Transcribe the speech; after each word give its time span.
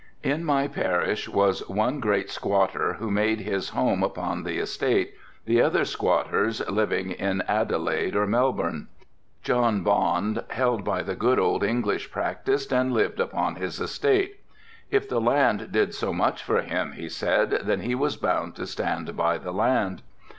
"In 0.23 0.43
my 0.43 0.67
parish 0.67 1.29
was 1.29 1.59
one 1.69 1.99
great 1.99 2.31
squatter 2.31 2.93
who 2.93 3.11
made 3.11 3.41
his 3.41 3.69
home 3.69 4.01
upon 4.01 4.41
the 4.41 4.57
estate, 4.57 5.13
the 5.45 5.61
other 5.61 5.85
squatters 5.85 6.67
living 6.67 7.13
at 7.21 7.47
Adelaide 7.47 8.15
or 8.15 8.25
Melbourne. 8.25 8.87
John 9.43 9.83
Bond 9.83 10.43
held 10.49 10.83
by 10.83 11.03
the 11.03 11.13
good 11.15 11.37
old 11.37 11.63
English 11.63 12.09
practice 12.09 12.65
and 12.71 12.91
lived 12.91 13.19
upon 13.19 13.57
his 13.57 13.79
estate. 13.79 14.39
'If 14.89 15.07
the 15.07 15.21
land 15.21 15.71
did 15.71 15.93
so 15.93 16.11
much 16.11 16.41
for 16.41 16.63
him,' 16.63 16.93
he 16.93 17.07
said, 17.07 17.51
'then 17.61 17.81
he 17.81 17.93
was 17.93 18.17
bound 18.17 18.55
to 18.55 18.65
stand 18.65 19.15
by 19.15 19.37
the 19.37 19.51
land. 19.53 20.01